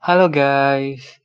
Halo 0.00 0.32
guys, 0.32 1.20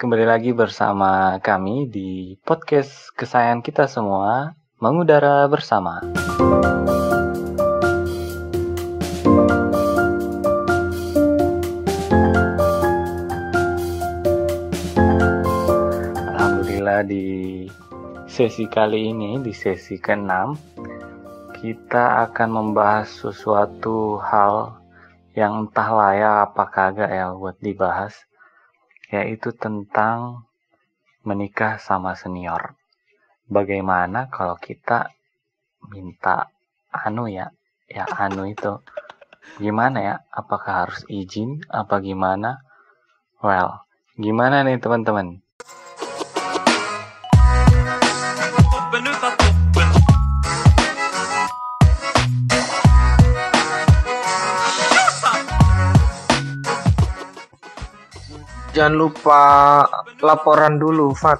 kembali 0.00 0.24
lagi 0.24 0.56
bersama 0.56 1.36
kami 1.44 1.84
di 1.84 2.32
podcast 2.48 3.12
kesayangan 3.12 3.60
kita 3.60 3.84
semua, 3.92 4.56
mengudara 4.80 5.44
bersama. 5.52 6.00
Alhamdulillah 16.24 17.04
di 17.04 17.68
sesi 18.24 18.64
kali 18.64 19.12
ini, 19.12 19.44
di 19.44 19.52
sesi 19.52 20.00
ke-6, 20.00 20.32
kita 21.60 22.24
akan 22.24 22.48
membahas 22.48 23.12
sesuatu 23.12 24.16
hal 24.24 24.79
yang 25.38 25.66
entah 25.66 25.88
layak 25.94 26.50
apa 26.50 26.64
kagak 26.70 27.10
ya 27.10 27.30
buat 27.34 27.56
dibahas 27.62 28.14
yaitu 29.10 29.50
tentang 29.54 30.46
menikah 31.26 31.78
sama 31.78 32.14
senior. 32.14 32.74
Bagaimana 33.50 34.30
kalau 34.30 34.54
kita 34.58 35.10
minta 35.90 36.46
anu 36.90 37.26
ya 37.26 37.50
ya 37.90 38.06
anu 38.06 38.46
itu 38.46 38.78
gimana 39.58 39.98
ya? 39.98 40.14
Apakah 40.30 40.86
harus 40.86 41.02
izin 41.10 41.62
apa 41.70 41.98
gimana? 41.98 42.62
Well 43.42 43.82
gimana 44.14 44.62
nih 44.62 44.78
teman-teman 44.78 45.42
Jangan 58.80 58.96
lupa 58.96 59.42
laporan 60.24 60.80
dulu, 60.80 61.12
Fat. 61.12 61.36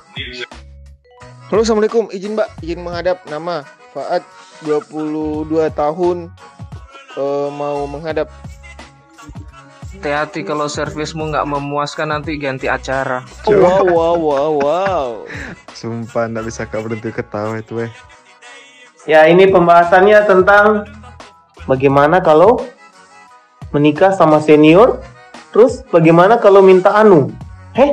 Halo 1.48 1.64
Assalamualaikum, 1.64 2.12
izin 2.12 2.36
mbak, 2.36 2.52
izin 2.60 2.84
menghadap 2.84 3.24
nama 3.32 3.64
Faat 3.96 4.20
22 4.68 5.48
tahun 5.72 6.28
eh, 7.16 7.48
mau 7.48 7.88
menghadap 7.88 8.28
Hati-hati 9.96 10.44
kalau 10.44 10.68
servismu 10.68 11.32
nggak 11.32 11.48
memuaskan 11.48 12.12
nanti 12.12 12.36
ganti 12.36 12.68
acara. 12.68 13.24
Wow 13.48 13.88
wow 13.88 14.16
wow 14.20 14.52
wow 14.60 15.08
Sumpah 15.72 16.28
nggak 16.28 16.44
bisa 16.44 16.68
kak 16.68 16.84
berhenti 16.84 17.08
ketawa 17.08 17.56
itu 17.56 17.84
weh. 17.84 17.90
Ya, 19.08 19.24
ini 19.24 19.48
pembahasannya 19.48 20.28
tentang 20.28 20.84
bagaimana 21.64 22.20
kalau 22.20 22.68
menikah 23.72 24.12
sama 24.12 24.44
senior, 24.44 25.00
terus 25.50 25.82
bagaimana 25.90 26.38
kalau 26.38 26.62
minta 26.62 26.94
anu. 26.94 27.34
Heh, 27.70 27.90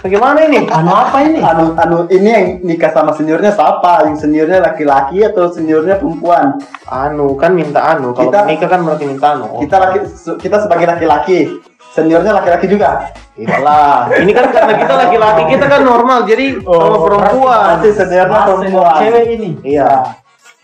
bagaimana 0.00 0.48
ini? 0.48 0.64
Anu 0.72 0.88
apa 0.90 1.20
ini? 1.20 1.38
Anu 1.44 1.76
anu 1.76 1.98
ini 2.08 2.28
yang 2.28 2.46
nikah 2.64 2.92
sama 2.96 3.12
seniornya 3.12 3.52
siapa? 3.52 4.08
Yang 4.08 4.24
seniornya 4.24 4.64
laki-laki 4.64 5.20
atau 5.20 5.52
seniornya 5.52 6.00
perempuan? 6.00 6.56
Anu 6.88 7.36
kan 7.36 7.52
minta 7.52 7.92
anu. 7.92 8.16
Kalau 8.16 8.32
Kita- 8.32 8.44
menikah 8.48 8.68
kan 8.72 8.80
berarti 8.82 9.04
minta 9.04 9.36
anu. 9.36 9.60
Kita 9.60 9.76
laki 9.76 9.98
kita 10.40 10.56
sebagai 10.64 10.86
laki-laki, 10.88 11.60
seniornya 11.92 12.32
laki-laki 12.32 12.66
juga. 12.66 13.12
Iyalah, 13.36 14.08
ini 14.16 14.32
kan 14.32 14.48
karena 14.48 14.80
kita 14.80 14.94
laki-laki 14.96 15.42
kita 15.52 15.68
kan 15.68 15.84
normal, 15.84 16.24
jadi 16.24 16.56
sama 16.56 16.96
perempuan. 17.04 17.60
Berarti 17.68 17.88
seniornya 17.92 18.40
perempuan. 18.48 18.96
cewek 19.04 19.24
ini. 19.36 19.48
Iya. 19.60 19.92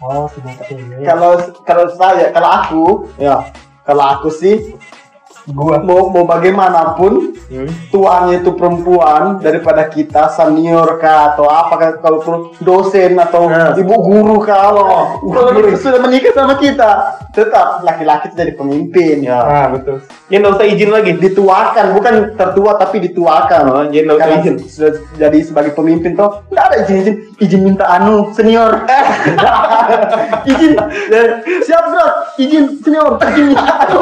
Oh, 0.01 0.25
sudah 0.33 0.57
cewek. 0.65 1.05
Kalau 1.05 1.33
kalau 1.69 1.85
saya, 1.93 2.33
kalau 2.33 2.49
aku, 2.49 2.85
Ya, 3.21 3.45
kalau 3.85 4.05
aku 4.09 4.33
sih 4.33 4.73
Gua. 5.45 5.83
mau 5.83 6.07
mau 6.09 6.23
bagaimanapun 6.23 7.35
Hmm. 7.53 7.69
tuannya 7.91 8.41
itu 8.41 8.55
perempuan 8.55 9.37
daripada 9.37 9.85
kita 9.85 10.31
senior 10.31 10.97
kah 10.97 11.35
atau 11.35 11.45
apa 11.45 11.75
kah, 11.75 11.91
kalau 12.01 12.19
perlu 12.19 12.39
dosen 12.59 13.13
atau 13.15 13.45
Nah. 13.45 13.77
ibu 13.77 13.93
guru 13.93 14.41
kah 14.41 14.71
kalau 14.71 14.85
kalau 15.21 15.51
itu 15.61 15.77
sudah 15.77 16.01
menikah 16.01 16.33
sama 16.33 16.57
kita 16.57 16.91
tetap 17.29 17.83
laki-laki 17.83 18.31
itu 18.31 18.37
jadi 18.39 18.53
pemimpin 18.55 19.17
ya. 19.21 19.37
ya 19.43 19.63
betul. 19.69 20.01
Ya 20.27 20.41
nggak 20.41 20.53
usah 20.55 20.67
izin 20.67 20.91
lagi. 20.91 21.11
dituakan 21.15 21.87
bukan 21.93 22.15
tertua 22.33 22.73
tapi 22.75 22.97
dituakan 23.03 23.63
Oh, 23.69 23.85
jadi 23.85 24.05
nggak 24.07 24.17
usah 24.17 24.31
izin. 24.41 24.55
sudah 24.63 24.91
jadi 25.19 25.39
sebagai 25.43 25.73
pemimpin 25.73 26.17
toh 26.17 26.41
nggak 26.49 26.65
ada 26.65 26.77
izin 26.81 26.97
izin 27.03 27.15
izin 27.43 27.61
minta 27.67 27.85
anu 27.91 28.31
senior. 28.31 28.87
Izin 30.51 30.73
eh, 31.11 31.29
siap 31.67 31.85
bro 31.91 32.07
izin 32.39 32.65
senior 32.81 33.19
izin 33.19 33.45
minta 33.51 33.73
anu. 33.83 34.01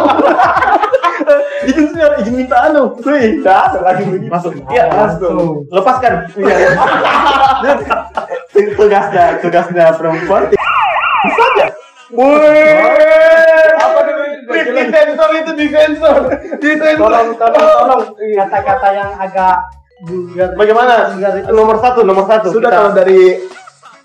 Izin 1.69 1.85
senior 1.89 2.13
izin 2.21 2.35
minta 2.37 2.57
anu. 2.69 2.83
Nggak 3.01 3.59
ada 3.73 3.79
lagi 3.81 4.05
Masuk. 4.29 4.53
Iya, 4.69 4.85
langsung 4.93 5.65
Lepaskan. 5.73 6.29
Iya, 6.37 6.57
tugasnya 8.79 9.25
tugasnya 9.41 9.85
perempuan. 9.97 10.53
Saja 11.31 11.67
apa 13.81 13.99
dulu 14.03 14.23
di 14.51 14.83
sensor 14.91 15.31
itu 15.39 15.53
di 15.55 15.67
sensor. 15.71 16.19
Di 16.59 16.71
sensor. 16.75 17.07
Tolong, 17.07 17.29
tolong, 17.39 17.67
tolong. 17.79 18.03
Kata-kata 18.19 18.89
yang 18.91 19.11
agak 19.15 19.57
vulgar. 20.03 20.49
Bagaimana? 20.55 20.95
Vulgar 21.13 21.33
itu. 21.39 21.51
Nomor 21.53 21.77
satu, 21.79 22.01
nomor 22.03 22.25
satu. 22.25 22.49
sudah 22.51 22.71
Kita- 22.71 22.79
kalau 22.79 22.91
dari 22.93 23.21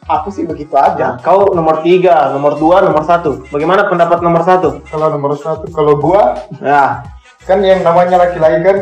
aku 0.06 0.30
sih 0.30 0.46
begitu 0.46 0.78
aja 0.78 1.18
Kau 1.20 1.50
nomor 1.52 1.82
tiga, 1.82 2.30
nomor 2.30 2.56
dua, 2.56 2.86
nomor 2.86 3.02
satu. 3.04 3.42
Bagaimana 3.50 3.90
pendapat 3.90 4.22
nomor 4.22 4.46
satu? 4.46 4.86
Kalau 4.86 5.08
nomor 5.10 5.34
satu, 5.36 5.66
kalau 5.72 5.98
gua 5.98 6.38
Ya. 6.62 7.02
kan 7.44 7.62
yang 7.62 7.82
namanya 7.82 8.18
laki-laki 8.18 8.58
kan 8.62 8.78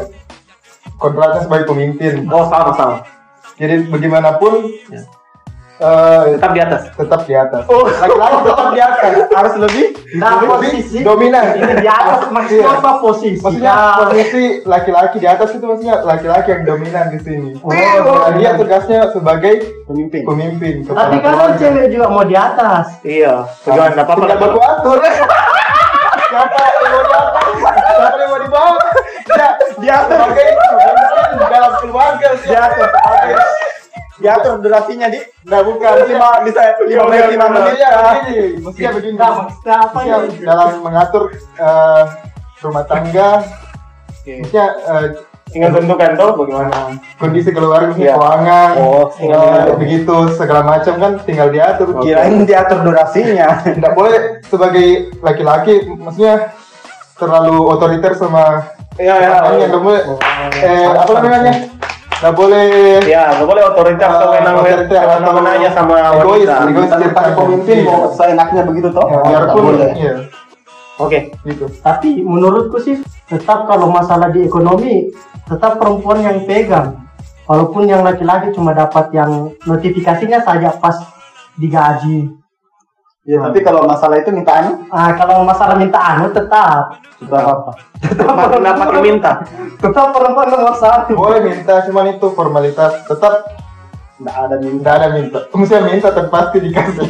kontraknya 0.95 1.43
sebagai 1.43 1.67
pemimpin. 1.67 2.27
Oh 2.27 2.47
sama 2.47 2.71
sama. 2.75 2.97
Jadi 3.55 3.87
bagaimanapun 3.87 4.67
Ya. 4.89 5.03
Eh, 5.75 6.21
Tetap 6.33 6.51
di 6.51 6.59
atas. 6.59 6.81
tetap 6.91 7.21
di 7.23 7.33
atas. 7.33 7.63
oh 7.65 7.85
laki-laki 7.85 8.37
tetap 8.43 8.67
di 8.69 8.81
atas 8.81 9.11
harus 9.29 9.53
lebih 9.59 9.85
Nah, 10.13 10.37
Lebih 10.37 10.47
posisi 10.47 10.97
dominan. 11.01 11.57
ini 11.57 11.73
di 11.75 11.89
atas 11.89 12.29
maksudnya 12.29 12.61
Iya. 12.63 12.77
apa 12.77 12.91
posisi? 13.01 13.41
Maksudnya 13.41 13.73
Nah, 13.73 13.93
posisi 13.99 14.43
laki-laki 14.63 15.17
di 15.17 15.25
atas 15.25 15.49
itu 15.51 15.65
maksudnya 15.65 15.95
laki-laki 16.01 16.49
yang 16.51 16.63
dominan 16.63 17.05
di 17.09 17.19
sini. 17.19 17.49
Oh, 17.59 17.73
Nah, 17.73 18.29
dia 18.31 18.53
tugasnya 18.53 19.09
sebagai 19.09 19.53
pemimpin 19.83 20.21
pemimpin 20.23 20.85
tapi 20.85 21.17
keluarga. 21.17 21.57
cewek 21.57 21.85
juga 21.89 22.05
mau 22.07 22.21
di 22.21 22.37
atas. 22.37 23.01
Iya. 23.01 23.49
Bagaimana? 23.63 23.93
Apa 23.95 24.01
apa? 24.03 24.13
Tinggal 24.19 24.37
baku 24.39 24.59
atur. 24.61 24.97
Siapa 26.23 26.61
yang 26.61 26.77
mau 26.83 27.01
di 27.01 27.13
atas? 27.15 27.45
Siapa 27.57 28.17
yang 28.17 28.29
mau 28.29 28.39
di 28.39 28.49
bawah? 28.49 28.85
Ya, 29.33 29.47
diatur 29.75 30.17
sebagai 30.19 30.45
pemimpin 30.53 31.37
dalam 31.43 31.71
keluarga. 31.79 32.27
diatur 32.39 32.87
diatur 34.23 34.53
durasinya 34.57 35.07
di 35.07 35.19
Nah 35.43 35.59
bukan 35.59 35.91
lima 36.07 36.39
bisa 36.41 36.61
lima 36.81 37.03
menit 37.05 37.35
lima 37.35 37.45
menit. 37.51 37.73
Iya, 37.75 37.91
begini. 37.91 38.45
Mestinya 38.63 38.91
begini. 38.95 39.15
Nah, 39.15 39.31
maksudnya 39.37 39.75
apa 39.77 39.97
Mestinya 39.99 40.17
ini? 40.23 40.35
dalam 40.41 40.69
mengatur 40.79 41.23
eh, 41.59 42.03
rumah 42.57 42.83
tangga, 42.87 43.29
mestinya 44.07 44.65
eh, 44.89 45.07
Tinggal 45.43 45.69
tentukan 45.75 46.17
tuh 46.17 46.29
bagaimana. 46.33 46.97
kondisi 47.21 47.53
keluarga, 47.53 47.93
Iya. 47.93 48.17
keuangan, 48.17 48.69
Oh, 48.81 49.05
eh, 49.13 49.75
begitu 49.77 50.15
segala 50.33 50.65
macam 50.65 50.97
kan 50.97 51.11
tinggal 51.21 51.53
diatur. 51.53 51.93
kirain 52.01 52.41
diatur 52.41 52.81
durasinya. 52.81 53.61
Tidak 53.67 53.93
boleh 53.93 54.41
sebagai 54.41 55.13
laki-laki, 55.21 55.85
maksudnya 55.93 56.57
terlalu 57.13 57.69
otoriter 57.69 58.15
sama 58.15 58.65
Iya 58.93 59.13
ya. 59.15 59.29
Makanya 59.43 59.65
nggak 59.67 59.83
boleh. 59.83 60.01
Eh 60.55 60.85
apa 60.87 61.11
namanya 61.19 61.53
nggak 62.23 62.33
boleh 62.33 63.03
Ya, 63.03 63.35
nggak 63.35 63.43
boleh 63.45 63.63
otoriter 63.65 64.07
otoriter 64.07 64.95
atau 64.95 65.19
teman 65.19 65.43
aja 65.45 65.69
sama 65.69 65.93
egois, 66.15 66.47
wanita. 66.47 66.71
egois. 66.71 66.89
sebagai 66.89 67.33
pemimpin 67.35 67.75
Iya. 67.75 67.85
mau 67.85 67.99
seenaknya 68.09 68.61
begitu 68.63 68.87
toh 68.89 69.03
ya, 69.05 69.19
biarpun 69.21 69.61
boleh. 69.67 69.91
iya 69.93 70.13
Oke. 70.95 71.19
gitu 71.43 71.65
Tapi 71.81 72.21
menurutku 72.21 72.77
sih 72.77 72.95
tetap 73.25 73.65
kalau 73.65 73.89
masalah 73.89 74.29
di 74.29 74.39
ekonomi 74.41 75.09
tetap 75.43 75.75
perempuan 75.75 76.21
yang 76.21 76.47
pegang. 76.47 77.01
Walaupun 77.43 77.83
yang 77.83 78.07
laki-laki 78.07 78.55
cuma 78.55 78.71
dapat 78.71 79.11
yang 79.11 79.51
notifikasinya 79.63 80.39
saja 80.39 80.71
pas 80.73 80.95
digaji. 81.55 82.31
Ya 83.23 83.39
tapi 83.39 83.59
kalau 83.59 83.83
masalah 83.83 84.19
itu 84.19 84.29
minta 84.29 84.51
anu 84.53 84.83
Ah, 84.87 85.15
kalau 85.15 85.41
masalah 85.41 85.75
minta 85.75 85.95
anu 85.95 86.27
tetap 86.29 86.99
sudah 87.17 87.41
apa 87.41 87.71
Kenapa 88.03 88.43
kenapa 88.51 88.81
pakai 88.83 89.01
minta? 89.01 89.31
tetap 89.79 90.11
perempuan 90.11 90.47
nomor 90.47 90.75
satu. 90.75 91.15
boleh 91.15 91.39
minta 91.41 91.83
cuman 91.87 92.13
itu 92.13 92.27
formalitas 92.31 92.99
tetap 93.03 93.47
nggak 94.13 94.35
ada 94.37 94.55
minta 94.57 94.79
tidak 94.79 94.93
ada 94.93 95.07
minta 95.09 95.39
misalnya 95.53 95.87
minta 95.89 96.07
tapi 96.11 96.27
pasti 96.29 96.57
dikasih 96.59 97.03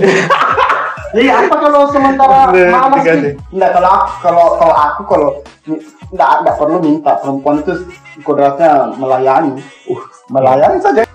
Jadi 1.13 1.29
apa 1.39 1.55
kalau 1.55 1.81
sementara 1.89 2.49
mama 2.49 2.97
sih? 2.99 3.37
Enggak 3.49 3.69
kalau 3.71 3.89
aku 3.91 4.09
kalau 4.19 4.45
kalau 4.57 4.75
aku 4.75 5.01
kalau 5.05 5.29
enggak 6.09 6.29
enggak 6.41 6.55
perlu 6.57 6.77
minta 6.79 7.11
perempuan 7.17 7.57
itu 7.59 7.73
kodratnya 8.21 8.89
melayani. 8.97 9.61
Uh, 9.85 10.01
melayani 10.27 10.77
saja. 10.79 11.05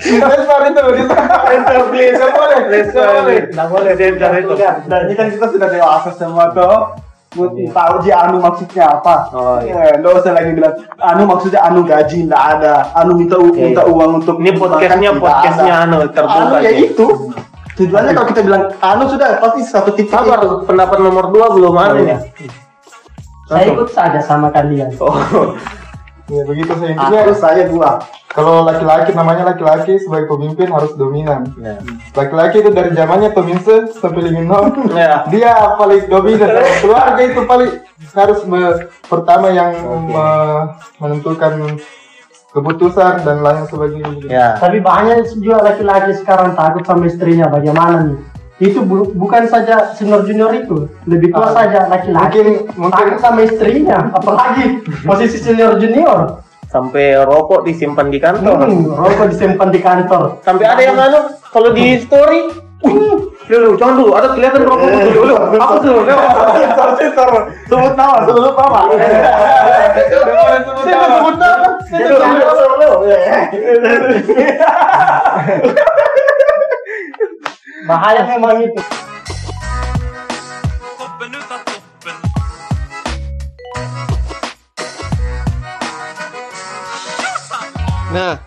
Sensor 0.00 0.60
itu 0.66 0.80
Sensor 1.06 1.80
please. 1.88 2.16
Nggak 2.16 2.32
boleh 2.32 2.58
Sensor 2.66 3.06
boleh. 3.14 3.38
Nggak 3.48 3.68
boleh 3.68 3.92
Sensor 3.94 4.30
itu. 4.34 4.54
Dan 4.86 5.00
ini 5.06 5.14
kan 5.14 5.26
kita 5.28 5.46
sudah 5.48 5.68
dewasa 5.68 6.10
semua 6.16 6.44
toh. 6.50 6.96
Buat 7.30 7.54
tahu 7.54 7.94
ji 8.02 8.10
anu 8.10 8.42
maksudnya 8.42 8.90
apa. 8.90 9.30
Oh 9.30 9.62
Ya, 9.62 9.70
iya. 9.86 10.02
nggak 10.02 10.18
usah 10.18 10.34
lagi 10.34 10.50
bilang 10.50 10.74
anu 10.98 11.22
maksudnya 11.24 11.62
anu 11.62 11.86
gaji 11.86 12.26
nggak 12.26 12.44
ada, 12.58 12.90
anu 12.90 13.14
minta 13.14 13.38
Oke. 13.38 13.54
minta 13.54 13.86
uang 13.86 14.18
untuk 14.18 14.42
Ini 14.42 14.50
podcastnya 14.58 15.14
podcastnya 15.14 15.74
anu 15.78 16.10
terbuka. 16.10 16.42
anu 16.42 16.54
ya 16.58 16.72
itu. 16.74 17.06
Tujuannya 17.78 18.12
kalau 18.12 18.26
kita 18.26 18.40
bilang 18.42 18.62
anu 18.82 19.04
sudah 19.06 19.38
pasti 19.38 19.62
satu 19.62 19.94
titik 19.94 20.10
Sabar, 20.10 20.42
itu. 20.42 20.66
pendapat 20.66 20.98
nomor 20.98 21.30
dua 21.30 21.54
belum 21.54 21.74
ada 21.78 22.02
iya. 22.02 22.18
ya. 22.18 22.50
Saya 23.46 23.64
ikut 23.68 23.88
saja 23.90 24.18
sama 24.18 24.50
kalian. 24.50 24.90
Oh, 24.98 25.14
Ya 26.30 26.42
begitu 26.46 26.72
saya 26.78 26.90
intinya. 26.94 27.18
Aku 27.26 27.32
saya 27.34 27.62
dua. 27.66 27.90
Kalau 28.30 28.62
laki-laki 28.62 29.10
namanya 29.10 29.42
laki-laki 29.42 29.98
sebagai 29.98 30.30
pemimpin 30.30 30.70
harus 30.70 30.94
dominan. 30.94 31.50
ya. 31.58 31.82
Laki-laki 32.14 32.62
itu 32.62 32.70
dari 32.70 32.94
zamannya 32.94 33.34
pemirsa 33.34 33.90
sampai 33.90 34.30
Liminor. 34.30 34.70
Ya. 34.94 35.26
Dia 35.26 35.74
paling 35.74 36.06
dominan. 36.06 36.62
Keluarga 36.78 37.18
itu 37.18 37.42
paling 37.42 37.70
harus 38.14 38.40
me- 38.46 38.86
pertama 39.10 39.50
yang 39.50 39.74
me- 40.06 40.64
menentukan 41.02 41.82
keputusan 42.50 43.22
dan 43.22 43.42
lain 43.42 43.66
sebagainya. 43.66 44.26
Ya. 44.26 44.46
Tapi 44.58 44.78
banyak 44.78 45.26
juga 45.34 45.66
laki-laki 45.66 46.14
sekarang 46.18 46.54
takut 46.54 46.86
sama 46.86 47.06
istrinya. 47.06 47.46
Bagaimana 47.46 48.06
nih? 48.06 48.18
Itu 48.60 48.84
bu- 48.84 49.08
bukan 49.10 49.48
saja 49.48 49.90
senior 49.90 50.20
junior 50.22 50.52
itu, 50.52 50.84
lebih 51.04 51.32
tua 51.32 51.48
Ah, 51.48 51.52
saja 51.56 51.88
laki-laki 51.88 52.44
mungkin- 52.44 52.68
mungkin- 52.76 53.16
sama 53.16 53.40
istrinya, 53.40 54.12
apalagi 54.12 54.84
posisi 55.02 55.40
senior 55.40 55.74
junior. 55.74 56.44
Sampai 56.68 57.16
rokok 57.18 57.64
disimpan 57.64 58.06
di 58.06 58.20
kantor. 58.20 58.62
Hmm, 58.62 58.84
rokok 58.94 59.26
disimpan 59.26 59.68
di 59.68 59.80
kantor. 59.80 60.38
Sampai 60.40 60.68
ada 60.68 60.78
yang 60.78 60.94
anu 60.94 61.18
kalau 61.48 61.72
di 61.72 61.98
story, 61.98 62.46
uh, 62.84 63.16
dulu 63.48 63.74
jangan 63.74 63.94
dulu 63.96 64.12
ada 64.12 64.28
kelihatan 64.30 64.62
rokok 64.62 64.86
dulu 64.86 65.10
dulu. 65.10 65.34
Apa 65.56 65.74
tuh? 65.80 66.04
Sensor 66.54 66.88
sensor. 66.94 67.30
Sebut 67.64 67.94
nama, 67.96 68.22
sebut 68.22 68.54
nama. 68.54 68.80
Sebut 68.86 70.26
nama. 70.86 71.16
Sebut 71.18 71.36
nama. 71.42 71.68
Bahaya 77.90 78.22
memang 78.22 78.70
itu. 78.70 78.78
Nah, 88.14 88.38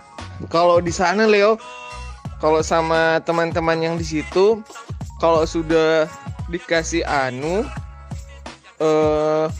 kalau 0.47 0.79
di 0.79 0.95
sana 0.95 1.27
Leo, 1.27 1.59
kalau 2.39 2.63
sama 2.63 3.19
teman-teman 3.27 3.83
yang 3.83 3.95
di 3.99 4.07
situ, 4.07 4.63
kalau 5.19 5.43
sudah 5.43 6.07
dikasih 6.47 7.03
anu, 7.03 7.67
eh 8.79 9.51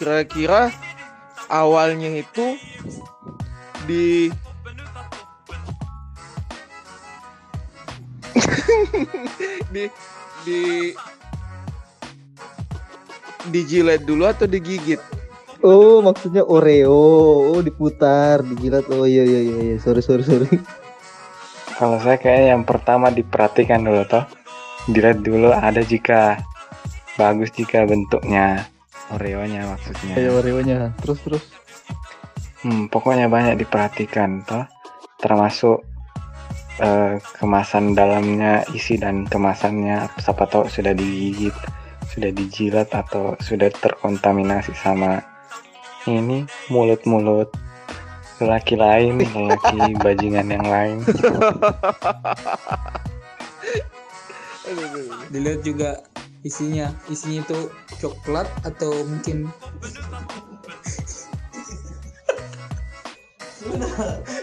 kira-kira 0.00 0.72
awalnya 1.52 2.24
itu 2.24 2.56
di 3.84 4.32
di 9.74 9.84
di 10.44 10.60
dijilat 13.48 14.04
dulu 14.04 14.28
atau 14.28 14.44
digigit? 14.44 15.00
Oh, 15.60 16.00
maksudnya 16.00 16.40
Oreo. 16.44 16.92
Oh, 17.52 17.60
diputar, 17.60 18.40
dijilat. 18.40 18.88
Oh 18.88 19.04
iya 19.04 19.24
iya 19.24 19.40
iya, 19.44 19.58
iya. 19.72 19.76
sorry 19.76 20.00
sorry 20.00 20.24
sorry. 20.24 20.48
Kalau 21.76 22.00
saya 22.00 22.16
kayaknya 22.20 22.56
yang 22.56 22.64
pertama 22.64 23.12
diperhatikan 23.12 23.84
dulu 23.84 24.04
toh. 24.08 24.24
Dilihat 24.88 25.20
dulu 25.20 25.52
ada 25.52 25.84
jika 25.84 26.40
bagus 27.20 27.52
jika 27.52 27.84
bentuknya 27.84 28.68
Oreonya 29.12 29.68
maksudnya. 29.68 30.16
Kayak 30.16 30.32
Oreo-nya. 30.40 30.78
Terus 31.04 31.18
terus. 31.24 31.44
Hmm, 32.64 32.88
pokoknya 32.88 33.28
banyak 33.28 33.60
diperhatikan 33.60 34.44
toh. 34.48 34.64
Termasuk 35.20 35.84
eh, 36.80 37.20
kemasan 37.36 37.92
dalamnya 37.92 38.64
isi 38.72 38.96
dan 38.96 39.28
kemasannya 39.28 40.08
siapa 40.18 40.48
tahu 40.48 40.66
sudah 40.66 40.96
digigit, 40.96 41.54
sudah 42.08 42.32
dijilat 42.32 42.88
atau 42.90 43.36
sudah 43.38 43.68
terkontaminasi 43.68 44.72
sama 44.74 45.20
ini 46.08 46.48
mulut-mulut 46.72 47.52
lelaki 48.40 48.80
lain, 48.80 49.20
lelaki 49.36 49.92
bajingan 50.00 50.48
yang 50.48 50.66
lain. 50.66 50.98
dilihat 55.30 55.66
juga 55.66 55.98
isinya 56.46 56.94
isinya 57.10 57.42
itu 57.42 57.58
coklat 58.00 58.46
atau 58.62 58.94
mungkin 59.04 59.50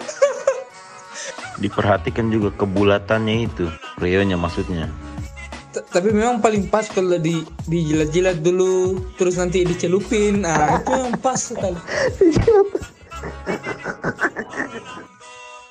Diperhatikan 1.57 2.29
juga 2.29 2.53
kebulatannya 2.53 3.49
itu, 3.49 3.65
Reonya 3.97 4.37
maksudnya. 4.37 4.89
T- 5.73 5.83
tapi 5.89 6.13
memang 6.13 6.39
paling 6.39 6.69
pas 6.69 6.87
kalau 6.87 7.17
di 7.19 7.43
dijilat-jilat 7.67 8.39
dulu 8.39 9.03
terus 9.19 9.35
nanti 9.35 9.67
dicelupin 9.67 10.47
nah 10.47 10.79
itu 10.79 10.95
yang 10.95 11.19
pas 11.19 11.35
sekali 11.35 11.75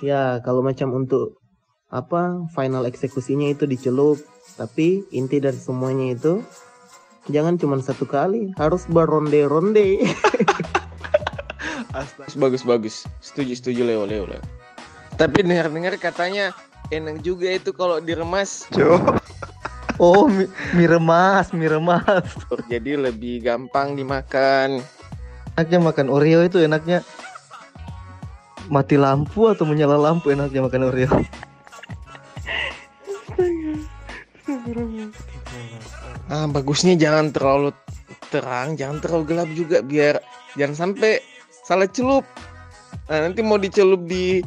Ya, 0.05 0.45
kalau 0.45 0.61
macam 0.61 0.93
untuk 0.93 1.41
apa 1.89 2.45
final 2.53 2.85
eksekusinya 2.85 3.49
itu 3.49 3.65
dicelup, 3.65 4.21
tapi 4.61 5.09
inti 5.09 5.41
dari 5.41 5.57
semuanya 5.57 6.13
itu 6.13 6.45
jangan 7.33 7.57
cuma 7.57 7.81
satu 7.81 8.05
kali, 8.05 8.53
harus 8.61 8.85
beronde-ronde. 8.93 10.05
bagus 12.37 12.61
bagus 12.61 13.09
setuju 13.25 13.57
setuju 13.57 13.81
Leo 13.89 14.05
Leo 14.05 14.29
Leo 14.29 14.43
tapi 15.17 15.43
dengar 15.43 15.73
dengar 15.73 15.97
katanya 15.97 16.53
enak 16.93 17.25
juga 17.25 17.49
itu 17.51 17.73
kalau 17.73 17.99
diremas. 17.99 18.69
Oh, 19.97 20.29
mie, 20.29 20.45
mie 20.77 20.93
remas, 20.93 21.57
mie 21.57 21.73
remas. 21.73 22.29
jadi 22.69 23.01
lebih 23.01 23.41
gampang 23.41 23.97
dimakan. 23.97 24.85
Enaknya 25.57 25.79
makan 25.81 26.07
Oreo 26.13 26.45
itu 26.45 26.61
enaknya. 26.61 27.01
Mati 28.69 29.01
lampu 29.01 29.49
atau 29.49 29.65
menyala 29.65 29.97
lampu 29.97 30.37
enaknya 30.37 30.69
makan 30.69 30.93
Oreo. 30.93 31.09
ah 36.27 36.45
bagusnya 36.51 36.99
jangan 36.99 37.31
terlalu 37.31 37.71
terang 38.35 38.75
jangan 38.75 38.99
terlalu 38.99 39.25
gelap 39.31 39.49
juga 39.55 39.79
biar 39.79 40.19
jangan 40.59 40.93
sampai 40.93 41.23
salah 41.65 41.87
celup. 41.89 42.27
Nah 43.07 43.31
nanti 43.31 43.41
mau 43.47 43.57
dicelup 43.57 44.03
di 44.05 44.43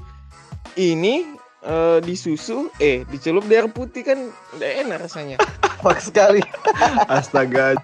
ini 0.80 1.28
eh, 1.68 2.00
di 2.00 2.16
susu 2.16 2.72
eh 2.80 3.04
dicelup 3.12 3.44
di 3.52 3.60
air 3.60 3.68
putih 3.68 4.08
kan 4.08 4.32
udah 4.56 4.70
enak 4.88 5.04
rasanya 5.04 5.36
Pak 5.84 6.00
sekali. 6.00 6.40
Astaga. 7.12 7.76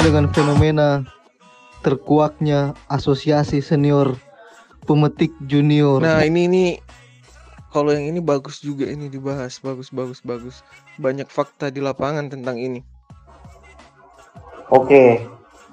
Dengan 0.00 0.32
fenomena 0.32 1.04
terkuaknya 1.84 2.72
asosiasi 2.88 3.60
senior 3.60 4.16
pemetik 4.88 5.28
junior. 5.44 6.00
Nah 6.00 6.24
ini 6.24 6.48
ini 6.48 6.64
kalau 7.68 7.92
yang 7.92 8.08
ini 8.08 8.24
bagus 8.24 8.64
juga 8.64 8.88
ini 8.88 9.12
dibahas 9.12 9.60
bagus 9.60 9.92
bagus 9.92 10.24
bagus 10.24 10.64
banyak 10.96 11.28
fakta 11.28 11.68
di 11.68 11.84
lapangan 11.84 12.32
tentang 12.32 12.56
ini. 12.56 12.80
Oke, 14.72 15.28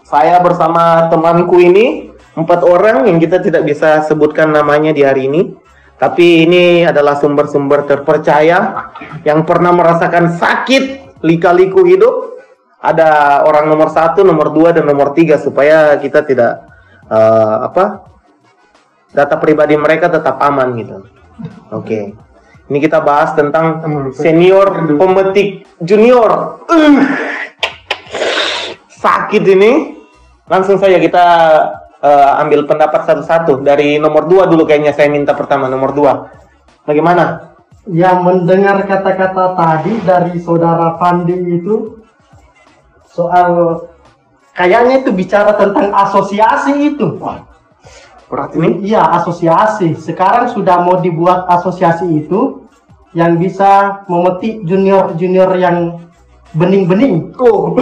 saya 0.08 0.40
bersama 0.40 1.12
temanku 1.12 1.60
ini 1.60 2.16
empat 2.40 2.64
orang 2.64 3.12
yang 3.12 3.20
kita 3.20 3.44
tidak 3.44 3.68
bisa 3.68 4.08
sebutkan 4.08 4.56
namanya 4.56 4.96
di 4.96 5.04
hari 5.04 5.28
ini. 5.28 5.52
Tapi 5.98 6.48
ini 6.48 6.86
adalah 6.86 7.18
sumber-sumber 7.18 7.90
terpercaya 7.90 8.88
yang 9.26 9.44
pernah 9.44 9.74
merasakan 9.74 10.38
sakit 10.40 11.18
lika-liku 11.26 11.84
hidup. 11.84 12.40
Ada 12.78 13.42
orang 13.44 13.66
nomor 13.68 13.90
satu, 13.90 14.22
nomor 14.22 14.54
dua, 14.54 14.70
dan 14.72 14.86
nomor 14.86 15.18
tiga 15.18 15.42
supaya 15.42 15.98
kita 15.98 16.22
tidak 16.22 16.70
eh, 17.10 17.58
apa 17.66 18.06
data 19.10 19.36
pribadi 19.42 19.74
mereka 19.74 20.08
tetap 20.14 20.38
aman 20.38 20.78
gitu. 20.78 20.98
Oke, 21.74 22.14
ini 22.70 22.78
kita 22.78 23.02
bahas 23.02 23.34
tentang 23.34 23.82
senior 24.14 24.86
pemetik 24.96 25.66
junior. 25.82 26.62
Uh 26.70 27.02
sakit 28.98 29.44
ini 29.46 29.97
langsung 30.48 30.80
saja 30.80 30.98
kita 31.00 31.25
eh, 32.01 32.42
ambil 32.44 32.63
pendapat 32.68 33.04
satu-satu 33.04 33.62
dari 33.63 34.00
nomor 34.00 34.25
dua 34.25 34.48
dulu 34.48 34.63
kayaknya 34.63 34.96
saya 34.96 35.12
minta 35.12 35.36
pertama 35.36 35.68
nomor 35.68 35.92
dua 35.94 36.32
bagaimana 36.88 37.48
Ya 37.88 38.20
mendengar 38.20 38.84
kata-kata 38.84 39.56
tadi 39.56 39.96
dari 40.04 40.36
saudara 40.44 41.00
Fandi 41.00 41.39
itu 41.56 42.04
soal 43.08 43.80
kayaknya 44.51 45.08
itu 45.08 45.16
bicara 45.16 45.56
tentang 45.56 45.96
asosiasi 45.96 46.92
itu. 46.92 47.16
berat 48.27 48.51
ini 48.60 48.92
Iya 48.92 49.24
asosiasi. 49.24 49.96
Sekarang 49.96 50.51
sudah 50.51 50.84
mau 50.84 51.00
dibuat 51.00 51.48
asosiasi 51.48 52.27
itu 52.27 52.68
yang 53.16 53.39
bisa 53.39 54.04
memetik 54.12 54.68
junior-junior 54.68 55.56
yang 55.56 56.07
bening-bening. 56.54 57.34
Oh. 57.38 57.75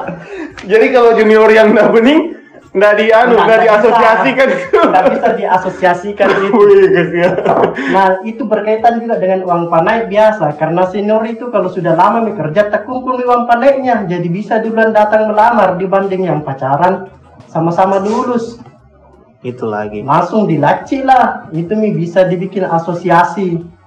Jadi 0.70 0.86
kalau 0.90 1.14
junior 1.14 1.48
yang 1.48 1.72
nggak 1.72 1.90
bening 1.92 2.36
nggak 2.70 3.02
di 3.02 3.10
anu 3.10 3.34
Nggak- 3.34 3.62
diasosiasikan. 3.66 4.48
Nggak 4.70 5.04
bisa 5.10 5.28
diasosiasikan 5.34 6.28
itu. 6.46 6.60
Ya. 7.18 7.30
Nah, 7.90 8.22
itu 8.22 8.46
berkaitan 8.46 9.02
juga 9.02 9.18
dengan 9.18 9.42
uang 9.42 9.66
panai 9.66 10.06
biasa. 10.06 10.54
Karena 10.54 10.86
senior 10.86 11.26
itu 11.26 11.50
kalau 11.50 11.66
sudah 11.66 11.98
lama 11.98 12.22
bekerja, 12.22 12.70
tak 12.70 12.86
kumpul 12.86 13.18
nih 13.18 13.26
uang 13.26 13.50
panainya. 13.50 14.06
Jadi 14.06 14.28
bisa 14.30 14.62
duluan 14.62 14.94
datang 14.94 15.34
melamar 15.34 15.74
dibanding 15.76 16.30
yang 16.30 16.46
pacaran 16.46 17.10
sama-sama 17.50 17.98
lulus. 17.98 18.62
Itu 19.42 19.66
lagi. 19.66 20.06
Langsung 20.06 20.46
dilaci 20.46 21.02
lah. 21.02 21.50
Itu 21.50 21.74
nih 21.74 21.90
bisa 21.90 22.22
dibikin 22.22 22.62
asosiasi. 22.62 23.79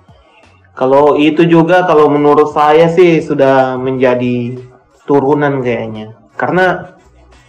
Kalau 0.73 1.21
itu 1.21 1.45
juga 1.45 1.85
kalau 1.85 2.09
menurut 2.09 2.49
saya 2.49 2.89
sih 2.89 3.21
sudah 3.21 3.77
menjadi 3.77 4.57
turunan 5.05 5.61
kayaknya. 5.61 6.17
Karena 6.33 6.97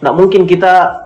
nggak 0.04 0.14
mungkin 0.14 0.44
kita 0.44 1.04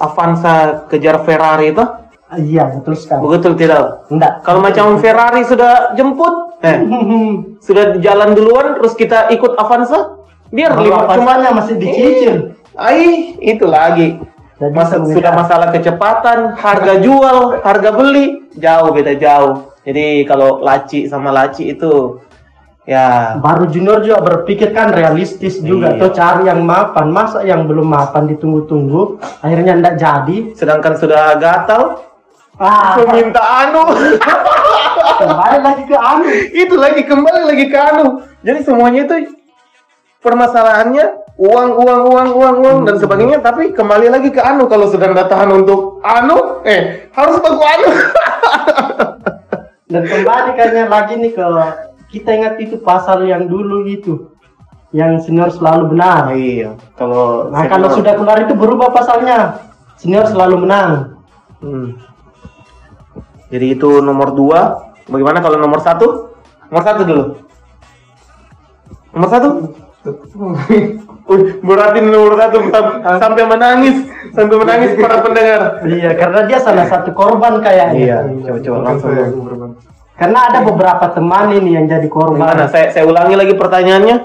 Avanza 0.00 0.88
kejar 0.90 1.22
Ferrari 1.22 1.70
itu. 1.70 1.84
Iya, 2.30 2.78
betul 2.78 2.94
sekali. 2.94 3.26
Betul 3.26 3.54
tidak? 3.58 4.06
Enggak. 4.10 4.42
Kalau 4.46 4.62
macam 4.62 4.98
Ferrari 5.02 5.42
sudah 5.46 5.94
jemput, 5.98 6.58
eh, 6.62 6.78
sudah 7.66 7.98
jalan 7.98 8.34
duluan, 8.34 8.78
terus 8.78 8.94
kita 8.94 9.30
ikut 9.34 9.58
Avanza, 9.58 10.26
biar 10.50 10.78
lima 10.78 11.10
cuma 11.10 11.38
masih 11.54 11.74
dicicil. 11.78 12.54
Ai, 12.78 13.34
itu 13.42 13.66
lagi. 13.66 14.18
Jadi 14.60 14.76
Masa, 14.76 15.00
sudah 15.00 15.32
masalah 15.32 15.68
kecepatan, 15.72 16.52
harga 16.52 17.00
jual, 17.00 17.64
harga 17.64 17.90
beli, 17.96 18.44
jauh 18.60 18.92
beda 18.92 19.16
jauh. 19.16 19.72
Jadi 19.88 20.28
kalau 20.28 20.60
laci 20.60 21.08
sama 21.08 21.32
laci 21.32 21.72
itu 21.72 22.20
ya 22.84 23.36
Baru 23.40 23.72
junior 23.72 24.04
juga 24.04 24.20
berpikir 24.20 24.76
kan 24.76 24.92
realistis 24.92 25.64
juga. 25.64 25.96
Iya. 25.96 26.00
Tuh 26.04 26.10
cari 26.12 26.42
yang 26.52 26.60
mapan. 26.60 27.08
Masa 27.08 27.40
yang 27.40 27.64
belum 27.64 27.88
mapan 27.88 28.28
ditunggu-tunggu, 28.28 29.16
akhirnya 29.40 29.80
ndak 29.80 29.96
jadi. 29.96 30.52
sedangkan 30.52 30.92
sudah 31.00 31.40
gatal, 31.40 32.04
Ah, 32.60 33.00
meminta 33.00 33.40
anu. 33.40 33.88
kembali 35.24 35.58
lagi 35.64 35.82
ke 35.88 35.96
anu. 35.96 36.24
itu 36.52 36.74
lagi 36.76 37.02
kembali 37.08 37.40
lagi 37.48 37.66
ke 37.72 37.78
anu. 37.80 38.20
Jadi 38.44 38.60
semuanya 38.60 39.08
itu 39.08 39.32
permasalahannya 40.20 41.29
uang 41.40 41.70
uang 41.72 42.02
uang 42.12 42.30
uang 42.36 42.56
uang 42.60 42.78
dan 42.84 43.00
sebagainya 43.00 43.40
tapi 43.40 43.72
kembali 43.72 44.12
lagi 44.12 44.28
ke 44.28 44.44
anu 44.44 44.68
kalau 44.68 44.92
sudah 44.92 45.08
nggak 45.08 45.32
tahan 45.32 45.48
untuk 45.48 46.04
anu 46.04 46.60
eh 46.68 47.08
harus 47.16 47.40
baku 47.40 47.64
anu 47.64 47.90
Dan 49.90 50.06
kembali 50.06 50.54
kayaknya 50.54 50.86
lagi 50.86 51.18
nih 51.18 51.34
ke 51.34 51.42
kita 52.14 52.30
ingat 52.30 52.54
itu 52.62 52.78
pasal 52.78 53.26
yang 53.26 53.50
dulu 53.50 53.88
itu 53.90 54.30
yang 54.94 55.18
senior 55.18 55.50
selalu 55.50 55.96
benar. 55.96 56.30
iya 56.30 56.78
kalau 56.94 57.50
Nah 57.50 57.66
kalau 57.66 57.90
sudah 57.98 58.14
keluar 58.14 58.38
itu 58.38 58.54
berubah 58.54 58.94
pasalnya. 58.94 59.58
Senior 59.98 60.30
selalu 60.30 60.62
menang. 60.62 61.18
Hmm. 61.58 61.98
Jadi 63.50 63.74
itu 63.74 63.98
nomor 63.98 64.30
dua. 64.30 64.94
Bagaimana 65.10 65.42
kalau 65.42 65.58
nomor 65.58 65.82
satu? 65.82 66.38
Nomor 66.70 66.84
satu 66.86 67.00
dulu. 67.02 67.24
Nomor 69.10 69.28
satu? 69.28 69.48
Berarti 71.60 71.98
nomor 72.02 72.34
satu 72.34 72.58
sam- 72.68 73.00
sampai 73.18 73.44
menangis, 73.46 73.96
sampai 74.34 74.56
menangis 74.56 74.90
para 74.98 75.16
pendengar. 75.22 75.62
Iya 75.84 76.10
karena 76.16 76.40
dia 76.46 76.58
salah 76.58 76.86
satu 76.86 77.10
korban 77.12 77.60
kayaknya. 77.60 78.26
coba-coba 78.42 78.78
langsung. 78.82 79.10
Karena 80.20 80.38
ada 80.52 80.58
beberapa 80.60 81.06
teman 81.16 81.54
ini 81.54 81.80
yang 81.80 81.86
jadi 81.86 82.08
korban. 82.10 82.40
Gimana? 82.40 82.64
Saya, 82.68 82.92
saya 82.92 83.04
ulangi 83.08 83.34
lagi 83.34 83.54
pertanyaannya. 83.56 84.16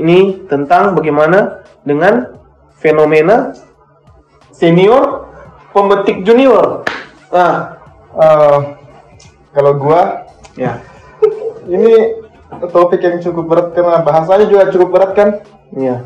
Ini 0.00 0.48
tentang 0.48 0.96
bagaimana 0.96 1.60
dengan 1.84 2.32
fenomena 2.80 3.52
senior 4.50 5.28
pemetik 5.70 6.24
junior. 6.24 6.84
Nah, 7.28 7.82
Eh, 8.12 8.58
kalau 9.56 9.72
gua 9.80 10.28
ya, 10.52 10.76
ini 11.64 12.12
topik 12.68 13.00
yang 13.00 13.24
cukup 13.24 13.44
berat 13.48 13.66
karena 13.72 14.04
bahasanya 14.04 14.52
juga 14.52 14.68
cukup 14.68 14.88
berat 14.92 15.12
kan. 15.16 15.28
Iya. 15.76 15.96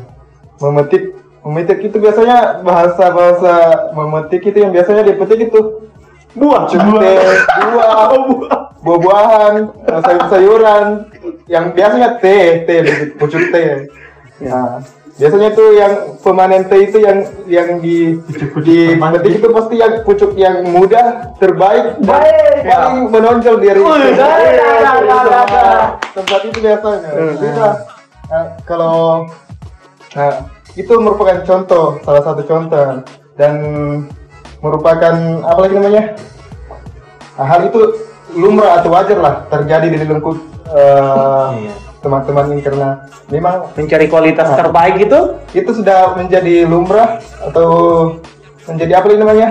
Memetik 0.57 1.13
memetik 1.45 1.79
itu 1.79 1.97
biasanya 2.01 2.59
bahasa 2.65 3.13
bahasa 3.13 3.53
memetik 3.93 4.41
itu 4.43 4.57
yang 4.63 4.71
biasanya 4.75 5.03
dipetik 5.07 5.47
itu 5.47 5.87
Buah, 6.37 6.69
pucuk 6.69 7.01
teh, 7.01 7.17
buah, 7.73 8.13
buah-buahan, 8.85 9.53
eh, 9.89 9.99
sayur-sayuran, 10.05 10.85
yang 11.49 11.73
biasanya 11.73 12.21
teh, 12.21 12.61
teh, 12.69 12.81
pucuk 13.17 13.41
teh. 13.49 13.89
Ya, 14.37 14.85
biasanya 15.17 15.49
itu 15.49 15.65
yang 15.73 15.93
pemanen 16.21 16.69
teh 16.69 16.85
itu 16.85 17.01
yang 17.01 17.25
yang 17.49 17.81
di 17.81 18.21
di 18.61 18.77
petik 18.93 19.41
itu 19.41 19.47
pasti 19.49 19.75
yang 19.81 20.05
pucuk 20.05 20.37
yang 20.37 20.61
muda 20.69 21.33
terbaik 21.41 21.97
dan 22.05 22.21
Baik. 22.21 22.69
paling 22.69 22.97
menonjol 23.09 23.55
dari 23.57 23.81
tempat 26.13 26.39
itu 26.45 26.57
biasanya. 26.61 27.09
Nah, 28.27 28.45
kalau 28.61 29.25
nah, 30.17 30.49
itu 30.73 30.93
merupakan 30.97 31.45
contoh, 31.45 32.01
salah 32.01 32.23
satu 32.25 32.41
contoh 32.41 33.05
dan 33.37 33.53
merupakan 34.59 35.13
apa 35.45 35.59
lagi 35.61 35.73
namanya? 35.77 36.03
Nah, 37.37 37.45
hal 37.45 37.69
itu 37.69 37.79
lumrah 38.33 38.81
atau 38.81 38.89
wajar 38.91 39.17
lah 39.21 39.35
terjadi 39.47 39.87
di 39.93 39.97
lingkup 40.01 40.37
eh, 40.73 41.47
Iya. 41.63 41.73
teman-teman 42.01 42.45
ini 42.53 42.61
karena 42.61 43.07
memang 43.31 43.71
Mencari 43.73 44.05
kualitas 44.11 44.51
terbaik 44.51 45.07
itu 45.07 45.19
itu 45.55 45.71
sudah 45.71 46.17
menjadi 46.17 46.67
lumrah 46.67 47.21
atau 47.45 47.69
menjadi 48.67 48.99
apa 48.99 49.05
lagi 49.07 49.19
namanya? 49.21 49.49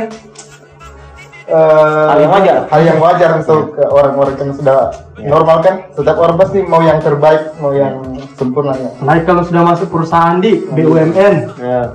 Eh, 1.46 2.06
Hal 2.10 2.18
yang 2.18 2.32
wajar. 2.32 2.56
Hal 2.66 2.80
yang 2.82 2.98
wajar 2.98 3.30
untuk 3.38 3.78
eh, 3.78 3.86
orang-orang 3.86 4.34
yang 4.34 4.50
sudah 4.52 4.78
Ya. 5.14 5.30
normal 5.30 5.62
kan. 5.62 5.74
Setiap 5.94 6.18
orang 6.18 6.36
pasti 6.36 6.58
mau 6.60 6.82
yang 6.82 6.98
terbaik, 6.98 7.54
mau 7.56 7.70
yang 7.70 8.02
sempurna 8.34 8.74
ya. 8.74 8.90
Apalagi 8.92 9.22
kalau 9.24 9.42
sudah 9.42 9.62
masuk 9.62 9.88
perusahaan 9.88 10.36
di 10.38 10.66
BUMN. 10.66 11.34
Ya. 11.56 11.94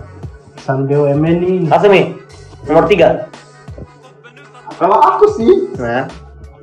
Perusahaan 0.55 0.81
BUMN 0.87 1.35
ini. 1.37 1.67
Asmi, 1.67 2.15
nomor 2.65 2.87
tiga. 2.87 3.27
Kalau 4.73 4.97
aku 4.97 5.25
sih 5.35 5.53
Nah, 5.77 6.07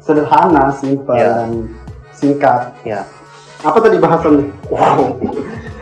sederhana, 0.00 0.72
simpel 0.72 1.14
Ya. 1.14 1.44
dan 1.44 1.68
singkat. 2.10 2.72
ya. 2.82 3.04
Apa 3.60 3.78
tadi 3.78 4.00
bahasannya? 4.00 4.48
Wow. 4.72 5.18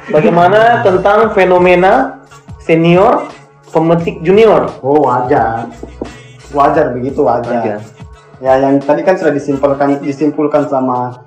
Bagaimana 0.06 0.82
tentang 0.82 1.30
fenomena 1.32 2.20
senior 2.58 3.30
pemetik 3.68 4.20
junior? 4.20 4.68
Oh 4.80 5.00
wajar, 5.02 5.68
wajar 6.52 6.92
begitu 6.92 7.22
wajar. 7.22 7.62
Wajar. 7.62 7.78
Ya 8.36 8.52
yang 8.60 8.76
tadi 8.78 9.00
kan 9.00 9.16
sudah 9.16 9.32
disimpulkan 9.32 10.04
disimpulkan 10.04 10.68
sama 10.68 11.24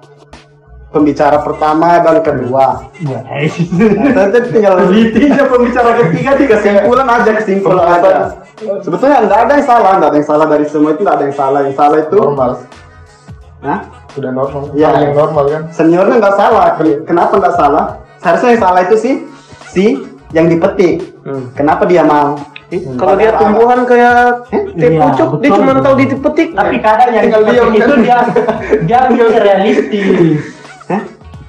pembicara 0.89 1.41
pertama 1.41 2.01
dan 2.01 2.21
kedua. 2.21 2.85
Ya, 3.01 3.21
Nah, 3.21 4.09
Nanti 4.13 4.37
tinggal 4.49 4.73
teliti 4.85 5.29
aja 5.29 5.45
pembicara 5.45 5.91
ketiga 6.05 6.31
di 6.37 6.45
kesimpulan 6.49 7.07
aja 7.09 7.31
kesimpulan 7.37 7.85
aja. 7.97 8.11
Sebetulnya 8.81 9.25
nggak 9.25 9.39
ada 9.47 9.51
yang 9.57 9.65
salah, 9.65 9.91
nggak 9.97 10.09
ada 10.09 10.17
yang 10.17 10.29
salah 10.29 10.45
dari 10.49 10.65
semua 10.69 10.91
itu 10.93 11.01
nggak 11.05 11.17
ada 11.17 11.25
yang 11.29 11.37
salah. 11.37 11.59
Yang 11.65 11.75
salah 11.77 11.97
itu, 12.01 12.17
Normal, 12.19 12.51
Hah? 13.63 13.79
sudah 14.09 14.31
normal. 14.33 14.61
Ya. 14.73 14.89
Yang 14.97 15.13
normal 15.15 15.43
kan. 15.47 15.61
seniornya 15.71 16.15
nggak 16.17 16.35
salah. 16.37 16.65
Kenapa 17.05 17.33
nggak 17.37 17.55
salah? 17.55 17.85
Seharusnya 18.19 18.49
yang 18.57 18.61
salah 18.65 18.81
itu 18.83 18.95
sih 18.99 19.13
si 19.69 19.85
yang 20.33 20.45
dipetik. 20.49 21.05
Hmm. 21.23 21.53
Kenapa 21.53 21.85
dia 21.85 22.01
mau? 22.03 22.35
Ih, 22.69 22.81
Kalau 23.01 23.17
dia 23.17 23.33
tumbuhan 23.33 23.81
kayak 23.81 24.45
teh 24.77 24.93
Iya, 24.93 25.01
pucuk, 25.09 25.41
dia 25.41 25.49
cuma 25.57 25.73
tahu 25.81 25.95
dipetik. 25.97 26.49
Tapi 26.53 26.75
kadang 26.77 27.09
yang 27.17 27.23
Tinggal 27.25 27.41
diam, 27.49 27.69
itu 27.73 27.93
dia 28.05 28.19
dia 28.87 28.99
realistis. 29.41 30.37
Hah? 30.85 31.01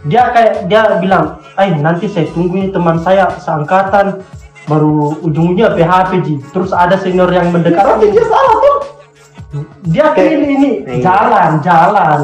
Dia 0.08 0.22
kayak 0.32 0.52
dia 0.72 0.96
bilang, 0.96 1.36
"Eh, 1.60 1.76
nanti 1.76 2.08
saya 2.08 2.24
tunggu 2.32 2.56
nih 2.56 2.72
teman 2.72 2.96
saya 3.04 3.28
seangkatan 3.36 4.24
baru 4.64 5.18
ujungnya 5.20 5.76
PHP 5.76 6.10
Ji. 6.24 6.34
Terus 6.54 6.70
ada 6.70 6.96
senior 6.96 7.28
yang 7.28 7.50
mendekat. 7.50 7.84
Tapi 7.84 8.14
dia 8.14 8.24
salah 8.24 8.54
tuh. 8.56 8.76
Dia 9.90 10.06
pilih 10.14 10.46
ini 10.46 10.70
Iya. 10.86 11.02
jalan, 11.02 11.50
jalan. 11.60 12.20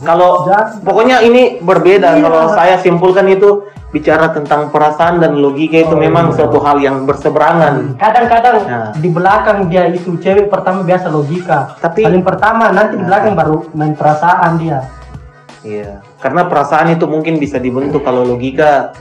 Kalau 0.00 0.46
pokoknya 0.80 1.20
ini 1.26 1.58
berbeda. 1.60 2.16
Iya. 2.16 2.22
Kalau 2.24 2.42
saya 2.54 2.76
simpulkan 2.78 3.26
itu 3.28 3.66
bicara 3.90 4.30
tentang 4.30 4.70
perasaan 4.70 5.18
dan 5.18 5.34
logika 5.34 5.82
itu 5.82 5.94
memang 5.98 6.30
suatu 6.30 6.62
hal 6.62 6.78
yang 6.78 7.02
berseberangan. 7.02 7.98
Kadang-kadang 7.98 8.56
Nah. 8.62 8.90
di 8.94 9.08
belakang 9.10 9.66
dia 9.66 9.90
itu 9.90 10.14
cewek 10.14 10.46
pertama 10.46 10.86
biasa 10.86 11.10
logika. 11.10 11.74
Tapi- 11.82 12.06
paling 12.06 12.22
pertama 12.22 12.70
nanti 12.70 12.94
di 12.94 13.04
belakang 13.04 13.34
baru 13.34 13.66
main 13.74 13.98
perasaan 13.98 14.62
dia. 14.62 14.86
Iya, 15.60 16.00
karena 16.22 16.46
perasaan 16.46 16.94
itu 16.94 17.04
mungkin 17.04 17.36
bisa 17.36 17.58
dibentuk 17.58 18.00
kalau 18.00 18.24
logika 18.24 18.94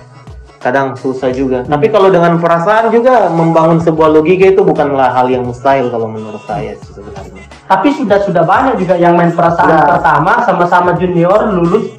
kadang 0.59 0.91
susah 0.91 1.31
juga. 1.31 1.63
Tapi 1.63 1.87
kalau 1.87 2.11
dengan 2.11 2.35
perasaan 2.35 2.91
juga 2.91 3.31
membangun 3.31 3.79
sebuah 3.79 4.11
logika 4.11 4.51
itu 4.51 4.59
bukanlah 4.59 5.07
hal 5.07 5.31
yang 5.31 5.47
mustahil 5.47 5.87
kalau 5.87 6.11
menurut 6.11 6.43
saya 6.43 6.75
sebenarnya. 6.83 7.47
Tapi 7.63 7.95
sudah 7.95 8.19
sudah 8.19 8.43
banyak 8.43 8.75
juga 8.75 8.99
yang 8.99 9.15
main 9.15 9.31
perasaan 9.31 9.71
Ya. 9.71 9.87
pertama 9.87 10.43
sama-sama 10.43 10.91
junior 10.99 11.47
lulus 11.47 11.95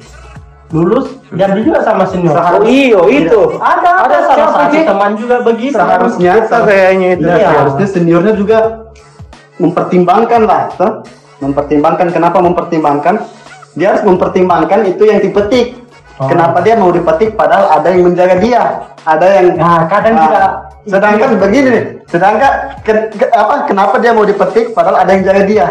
lulus 0.71 1.19
dan 1.29 1.51
dia 1.51 1.63
juga 1.63 1.79
sama 1.83 2.03
senior. 2.03 2.31
Oh 2.31 2.63
iyo 2.63 3.07
itu. 3.07 3.59
Ada 3.59 4.07
ada 4.07 4.17
siapa, 4.25 4.51
satu 4.65 4.77
teman 4.81 5.11
juga 5.15 5.35
begitu. 5.43 5.75
Seharusnya 5.75 6.33
Kita 6.41 6.57
kayaknya 6.63 7.07
itu. 7.13 7.25
Ya, 7.27 7.35
Iya. 7.35 7.47
seharusnya 7.51 7.87
seniornya 7.87 8.33
juga 8.33 8.57
mempertimbangkan 9.57 10.41
lah, 10.47 10.61
toh. 10.73 11.03
mempertimbangkan. 11.39 12.07
Kenapa 12.09 12.37
mempertimbangkan? 12.37 13.15
Dia 13.73 13.95
harus 13.95 14.03
mempertimbangkan 14.03 14.85
itu 14.85 15.03
yang 15.03 15.19
dipetik. 15.19 15.81
Oh. 16.15 16.29
Kenapa 16.29 16.61
dia 16.61 16.77
mau 16.77 16.93
dipetik 16.93 17.33
padahal 17.33 17.81
ada 17.81 17.89
yang 17.89 18.05
menjaga 18.05 18.37
dia, 18.37 18.61
ada 19.01 19.25
yang 19.25 19.57
Nah, 19.57 19.89
kadang 19.89 20.13
Ah, 20.13 20.21
juga 20.21 20.39
sedangkan 20.83 21.29
begini 21.35 21.67
nih, 21.71 21.83
sedangkan 22.05 22.53
ke- 22.85 23.09
ke- 23.11 23.31
apa 23.31 23.65
kenapa 23.65 23.97
dia 23.97 24.13
mau 24.13 24.21
dipetik 24.21 24.69
padahal 24.71 25.01
ada 25.01 25.09
yang 25.09 25.23
jaga 25.25 25.43
dia. 25.43 25.67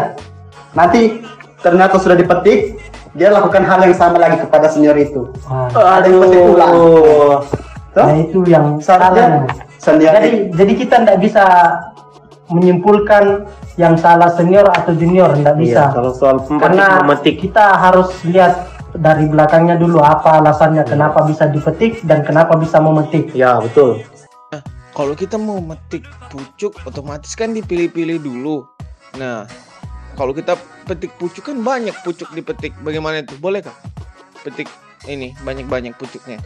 Nanti 0.71 1.23
ternyata 1.57 1.95
sudah 1.95 2.19
dipetik, 2.19 2.75
dia 3.15 3.29
lakukan 3.31 3.63
hal 3.67 3.79
yang 3.83 3.95
sama 3.95 4.17
lagi 4.19 4.39
kepada 4.39 4.71
senior 4.71 4.95
itu. 4.95 5.27
Ah, 5.47 5.99
Ada 5.99 6.07
yang 6.07 6.19
petik 6.23 6.41
ulang. 6.47 6.73
Toh? 7.91 8.07
nah 8.07 8.15
itu 8.15 8.39
yang 8.47 8.79
salah. 8.79 9.11
senior 9.75 10.15
Jadi 10.15 10.55
jadi 10.55 10.73
kita 10.79 10.95
tidak 11.03 11.19
bisa 11.19 11.43
menyimpulkan 12.51 13.47
yang 13.75 13.95
salah 13.99 14.31
senior 14.35 14.67
atau 14.71 14.95
junior 14.95 15.31
tidak 15.35 15.55
bisa. 15.59 15.91
Iya, 15.91 15.95
kalau 15.95 16.11
soal 16.15 16.37
Karena 16.59 17.03
memetik 17.03 17.39
kita 17.39 17.79
harus 17.79 18.11
lihat 18.27 18.67
dari 18.95 19.27
belakangnya 19.27 19.79
dulu 19.79 20.03
apa 20.03 20.43
alasannya 20.43 20.83
kenapa 20.83 21.23
bisa 21.23 21.47
dipetik 21.47 22.03
dan 22.03 22.23
kenapa 22.27 22.59
bisa 22.59 22.79
memetik. 22.83 23.31
ya 23.31 23.59
betul. 23.59 24.03
Kalau 24.91 25.15
kita 25.15 25.39
mau 25.39 25.63
metik 25.63 26.03
pucuk, 26.27 26.75
otomatis 26.83 27.31
kan 27.31 27.55
dipilih-pilih 27.55 28.19
dulu. 28.19 28.67
Nah, 29.15 29.47
kalau 30.21 30.37
kita 30.37 30.53
petik 30.85 31.17
pucuk 31.17 31.49
kan 31.49 31.57
banyak 31.65 31.97
pucuk 32.05 32.29
dipetik. 32.37 32.77
Bagaimana 32.85 33.25
itu? 33.25 33.33
Boleh 33.41 33.65
kah? 33.65 33.73
Petik 34.45 34.69
ini 35.09 35.33
banyak-banyak 35.41 35.97
pucuknya. 35.97 36.37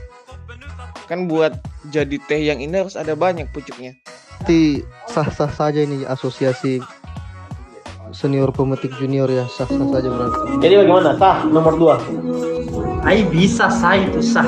Kan 1.12 1.28
buat 1.28 1.60
jadi 1.92 2.16
teh 2.24 2.40
yang 2.48 2.64
ini 2.64 2.72
harus 2.72 2.96
ada 2.96 3.20
banyak 3.20 3.52
pucuknya. 3.52 4.00
Berarti 4.40 4.80
sah-sah 5.12 5.52
saja 5.52 5.84
ini 5.84 6.08
asosiasi 6.08 6.80
senior 8.16 8.56
pemetik 8.56 8.96
junior 8.96 9.28
ya 9.28 9.44
sah-sah 9.44 9.92
saja 9.92 10.08
berarti. 10.08 10.64
Jadi 10.64 10.74
bagaimana? 10.80 11.12
Sah 11.20 11.38
nomor 11.44 11.76
dua. 11.76 11.96
Ai 13.04 13.28
bisa 13.28 13.68
sah 13.68 14.00
itu 14.00 14.24
sah. 14.24 14.48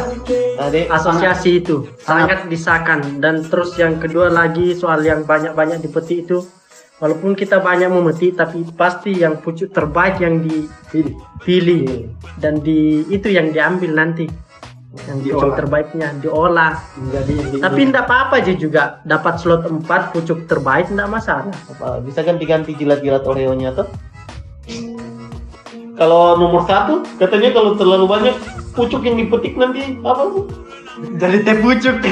Tadi 0.58 0.90
Asosiasi 0.90 1.62
itu 1.62 1.86
sangat 2.02 2.50
disahkan 2.50 3.20
dan 3.22 3.44
terus 3.46 3.76
yang 3.78 4.00
kedua 4.00 4.32
lagi 4.32 4.74
soal 4.74 5.04
yang 5.04 5.28
banyak-banyak 5.28 5.84
dipetik 5.84 6.26
itu 6.26 6.48
walaupun 6.98 7.38
kita 7.38 7.62
banyak 7.62 7.90
memetik 7.90 8.38
tapi 8.38 8.66
pasti 8.74 9.22
yang 9.22 9.42
pucuk 9.42 9.74
terbaik 9.74 10.22
yang 10.22 10.42
dipilih. 10.42 12.10
Dan 12.42 12.62
di 12.62 13.06
itu 13.10 13.30
yang 13.30 13.54
diambil 13.54 13.94
nanti. 13.94 14.26
Yang 15.06 15.38
pucuk 15.38 15.54
terbaiknya 15.54 16.10
diolah. 16.18 16.74
Tapi 17.62 17.80
tidak 17.86 18.10
apa-apa 18.10 18.42
aja 18.42 18.54
juga. 18.58 18.84
Dapat 19.06 19.34
slot 19.38 19.64
4 19.70 19.86
pucuk 20.14 20.50
terbaik 20.50 20.90
tidak 20.90 21.10
masalah. 21.10 21.54
Bisa 22.02 22.26
ganti-ganti 22.26 22.74
jilat-jilat 22.74 23.22
Oreo-nya 23.26 23.78
tuh. 23.78 23.88
Kalau 25.98 26.38
nomor 26.38 26.62
satu, 26.70 27.02
katanya 27.18 27.58
kalau 27.58 27.74
terlalu 27.74 28.06
banyak 28.06 28.36
pucuk 28.78 29.02
yang 29.02 29.18
dipetik 29.18 29.58
nanti 29.58 29.98
apa? 30.06 30.46
jadi 30.98 31.38
teh 31.46 31.58
pucuk 31.62 31.96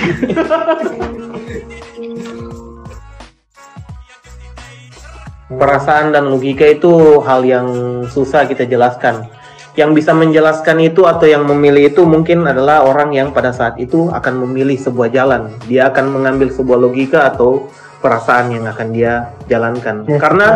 Perasaan 5.46 6.10
dan 6.10 6.26
logika 6.26 6.66
itu 6.66 7.22
hal 7.22 7.46
yang 7.46 7.68
susah 8.10 8.50
kita 8.50 8.66
jelaskan. 8.66 9.30
Yang 9.78 10.02
bisa 10.02 10.12
menjelaskan 10.18 10.82
itu 10.82 11.06
atau 11.06 11.30
yang 11.30 11.46
memilih 11.46 11.94
itu 11.94 12.02
mungkin 12.02 12.50
adalah 12.50 12.82
orang 12.82 13.14
yang 13.14 13.30
pada 13.30 13.54
saat 13.54 13.78
itu 13.78 14.10
akan 14.10 14.42
memilih 14.42 14.74
sebuah 14.74 15.14
jalan. 15.14 15.54
Dia 15.70 15.94
akan 15.94 16.18
mengambil 16.18 16.50
sebuah 16.50 16.82
logika 16.82 17.30
atau 17.30 17.70
perasaan 18.02 18.58
yang 18.58 18.66
akan 18.66 18.88
dia 18.90 19.38
jalankan. 19.46 20.10
Ya. 20.10 20.18
Karena 20.18 20.48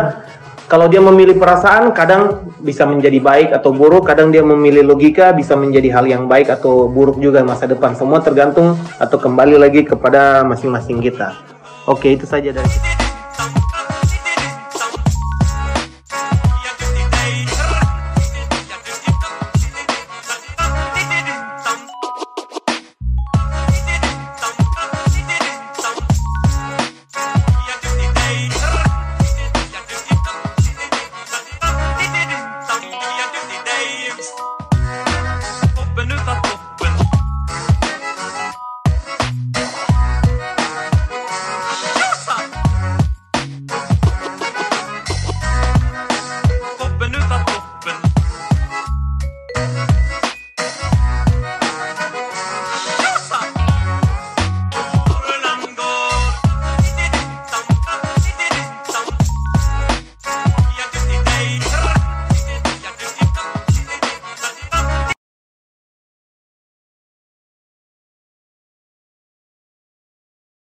kalau 0.66 0.90
dia 0.90 0.98
memilih 0.98 1.38
perasaan 1.38 1.94
kadang 1.94 2.50
bisa 2.58 2.82
menjadi 2.82 3.22
baik 3.22 3.54
atau 3.54 3.70
buruk, 3.70 4.10
kadang 4.10 4.34
dia 4.34 4.42
memilih 4.42 4.90
logika 4.90 5.30
bisa 5.30 5.54
menjadi 5.54 6.02
hal 6.02 6.10
yang 6.10 6.26
baik 6.26 6.50
atau 6.50 6.90
buruk 6.90 7.22
juga 7.22 7.46
masa 7.46 7.70
depan. 7.70 7.94
Semua 7.94 8.18
tergantung 8.18 8.74
atau 8.98 9.18
kembali 9.22 9.54
lagi 9.54 9.86
kepada 9.86 10.42
masing-masing 10.42 10.98
kita. 10.98 11.38
Oke, 11.86 12.18
itu 12.18 12.26
saja 12.26 12.50
dari 12.50 12.66
kita. 12.66 12.99